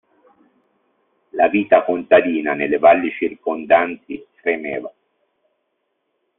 [1.33, 4.91] La vita contadina nelle valli circondanti fremeva.